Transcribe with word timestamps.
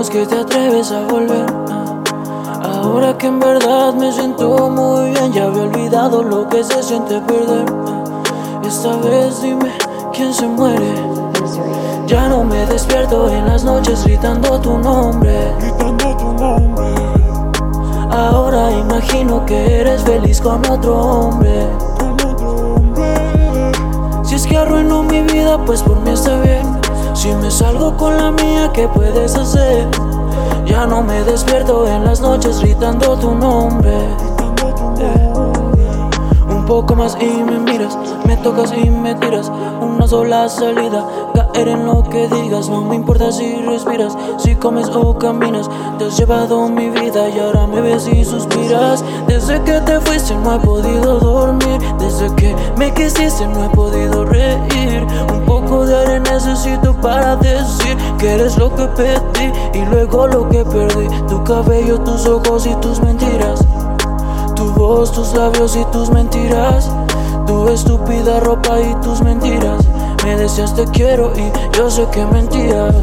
es 0.00 0.10
que 0.10 0.26
te 0.26 0.38
atreves 0.38 0.90
a 0.90 1.02
volver? 1.02 1.46
Ahora 2.62 3.16
que 3.18 3.26
en 3.26 3.40
verdad 3.40 3.92
me 3.94 4.12
siento 4.12 4.70
muy 4.70 5.10
bien, 5.10 5.32
ya 5.32 5.44
había 5.44 5.62
olvidado 5.62 6.22
lo 6.22 6.48
que 6.48 6.64
se 6.64 6.82
siente 6.82 7.20
perder. 7.20 7.64
Esta 8.64 8.96
vez 8.96 9.42
dime 9.42 9.70
quién 10.12 10.32
se 10.32 10.46
muere. 10.46 10.94
Ya 12.06 12.28
no 12.28 12.44
me 12.44 12.64
despierto 12.66 13.28
en 13.28 13.46
las 13.46 13.64
noches 13.64 14.04
gritando 14.04 14.60
tu 14.60 14.78
nombre. 14.78 15.54
Gritando 15.58 16.16
tu 16.16 16.32
nombre. 16.32 16.94
Ahora 18.10 18.70
imagino 18.70 19.44
que 19.44 19.80
eres 19.80 20.02
feliz 20.02 20.40
con 20.40 20.64
otro 20.70 20.96
hombre. 20.96 21.66
Con 21.98 22.12
otro 22.12 22.74
hombre. 22.74 23.72
Si 24.22 24.36
es 24.36 24.46
que 24.46 24.56
arruino 24.56 25.02
mi 25.02 25.22
vida, 25.22 25.58
pues 25.64 25.82
por 25.82 26.00
mí 26.00 26.10
está 26.10 26.40
bien. 26.40 26.81
Si 27.22 27.32
me 27.34 27.52
salgo 27.52 27.96
con 27.96 28.16
la 28.16 28.32
mía, 28.32 28.72
¿qué 28.74 28.88
puedes 28.88 29.36
hacer? 29.36 29.86
Ya 30.66 30.86
no 30.86 31.02
me 31.02 31.22
despierto 31.22 31.86
en 31.86 32.04
las 32.04 32.20
noches 32.20 32.58
gritando 32.58 33.16
tu 33.16 33.32
nombre. 33.32 33.96
Un 36.48 36.66
poco 36.66 36.96
más 36.96 37.16
y 37.20 37.26
me 37.44 37.60
miras, 37.60 37.96
me 38.26 38.36
tocas 38.38 38.72
y 38.76 38.90
me 38.90 39.14
tiras. 39.14 39.52
Una 39.80 40.08
sola 40.08 40.48
salida, 40.48 41.06
caer 41.32 41.68
en 41.68 41.86
lo 41.86 42.02
que 42.02 42.26
digas. 42.26 42.68
No 42.68 42.82
me 42.82 42.96
importa 42.96 43.30
si 43.30 43.54
respiras, 43.66 44.18
si 44.38 44.56
comes 44.56 44.88
o 44.88 45.16
caminas. 45.16 45.70
Te 46.00 46.06
has 46.06 46.18
llevado 46.18 46.68
mi 46.68 46.90
vida 46.90 47.28
y 47.28 47.38
ahora 47.38 47.68
me 47.68 47.80
ves 47.82 48.08
y 48.08 48.24
suspiras. 48.24 49.04
Desde 49.28 49.62
que 49.62 49.80
te 49.82 50.00
fuiste 50.00 50.34
no 50.34 50.56
he 50.56 50.58
podido 50.58 51.20
dormir. 51.20 51.80
Desde 52.00 52.34
que 52.34 52.56
me 52.76 52.92
quisiste 52.92 53.46
no 53.46 53.66
he 53.66 53.68
podido 53.68 54.24
reír. 54.24 55.06
Un 55.32 55.42
poco 55.46 55.86
de 55.86 55.96
aire 55.96 56.18
necesito 56.18 56.91
para 57.02 57.36
decir 57.36 57.96
que 58.18 58.34
eres 58.34 58.56
lo 58.56 58.74
que 58.74 58.86
pedí 58.86 59.52
y 59.74 59.84
luego 59.86 60.28
lo 60.28 60.48
que 60.48 60.64
perdí. 60.64 61.08
Tu 61.28 61.42
cabello, 61.44 61.98
tus 62.00 62.26
ojos 62.26 62.66
y 62.66 62.74
tus 62.76 63.00
mentiras. 63.00 63.60
Tu 64.54 64.70
voz, 64.72 65.12
tus 65.12 65.34
labios 65.34 65.76
y 65.76 65.84
tus 65.86 66.10
mentiras. 66.10 66.88
Tu 67.46 67.68
estúpida 67.68 68.40
ropa 68.40 68.80
y 68.80 68.94
tus 69.02 69.20
mentiras. 69.20 69.84
Me 70.24 70.36
decías 70.36 70.74
te 70.74 70.86
quiero 70.86 71.32
y 71.36 71.76
yo 71.76 71.90
sé 71.90 72.06
que 72.12 72.24
mentías. 72.24 72.94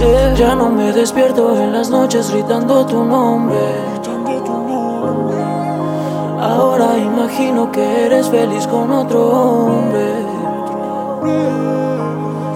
Eh, 0.00 0.34
ya 0.38 0.54
no 0.54 0.70
me 0.70 0.92
despierto 0.92 1.60
en 1.60 1.72
las 1.72 1.90
noches 1.90 2.30
gritando 2.30 2.86
tu 2.86 3.04
nombre. 3.04 3.58
Ahora 6.40 6.98
imagino 6.98 7.72
que 7.72 8.04
eres 8.04 8.28
feliz 8.28 8.66
con 8.66 8.92
otro 8.92 9.30
hombre. 9.30 10.34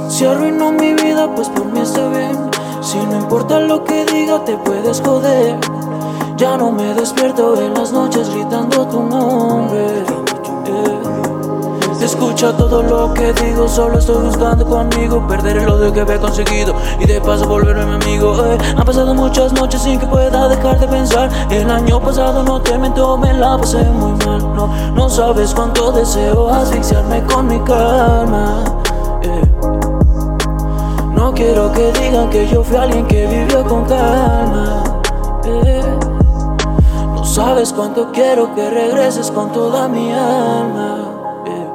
Si 0.09 0.25
arruino 0.25 0.73
mi 0.73 0.95
vida, 0.95 1.29
pues 1.35 1.49
por 1.51 1.67
mí 1.67 1.81
está 1.81 2.09
bien. 2.09 2.51
Si 2.81 2.97
no 2.99 3.19
importa 3.19 3.61
lo 3.61 3.85
que 3.85 4.05
diga, 4.07 4.43
te 4.45 4.57
puedes 4.57 5.01
joder. 5.01 5.59
Ya 6.37 6.57
no 6.57 6.73
me 6.73 6.95
despierto 6.95 7.61
en 7.61 7.75
las 7.75 7.93
noches 7.93 8.31
gritando 8.31 8.87
tu 8.87 9.03
nombre. 9.03 9.87
Eh. 10.67 10.99
Escucha 12.01 12.57
todo 12.57 12.83
lo 12.83 13.13
que 13.13 13.35
digo, 13.35 13.69
solo 13.69 13.99
estoy 13.99 14.25
buscando 14.25 14.65
conmigo 14.65 15.27
Perder 15.27 15.59
el 15.59 15.69
odio 15.69 15.93
que 15.93 16.01
había 16.01 16.19
conseguido 16.19 16.75
y 16.99 17.05
de 17.05 17.21
paso 17.21 17.47
volverme 17.47 17.85
mi 17.85 17.95
amigo 17.97 18.35
eh. 18.47 18.57
Han 18.77 18.85
pasado 18.85 19.15
muchas 19.15 19.53
noches 19.53 19.83
sin 19.83 19.99
que 19.99 20.07
pueda 20.07 20.49
dejar 20.49 20.79
de 20.79 20.89
pensar 20.89 21.29
El 21.51 21.71
año 21.71 22.01
pasado 22.01 22.43
no 22.45 22.63
te 22.63 22.79
miento, 22.79 23.19
me 23.19 23.35
la 23.35 23.59
pasé 23.59 23.83
muy 23.85 24.13
mal 24.25 24.41
No, 24.55 24.69
no 24.95 25.11
sabes 25.11 25.53
cuánto 25.53 25.93
deseo 25.93 26.49
asfixiarme 26.49 27.23
con 27.25 27.49
mi 27.49 27.59
calma 27.61 28.65
eh. 29.23 29.68
Quiero 31.39 31.71
que 31.71 31.93
digan 31.93 32.29
que 32.31 32.49
yo 32.49 32.65
fui 32.65 32.77
alguien 32.77 33.07
que 33.07 33.25
vivió 33.25 33.63
con 33.63 33.85
calma 33.85 34.83
eh. 35.45 35.99
No 37.15 37.25
sabes 37.25 37.73
cuánto 37.73 38.11
quiero 38.11 38.53
que 38.57 38.69
regreses 38.69 39.31
con 39.31 39.53
toda 39.53 39.87
mi 39.87 40.13
alma 40.13 41.45
eh. 41.47 41.71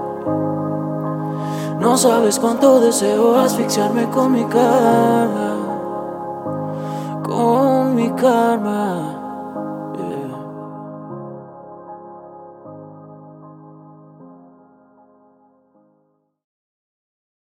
No 1.79 1.95
sabes 1.95 2.39
cuánto 2.39 2.81
deseo 2.81 3.39
asfixiarme 3.39 4.09
con 4.09 4.33
mi 4.33 4.43
karma, 4.43 5.55
con 7.23 7.95
mi 7.95 8.11
karma. 8.11 9.22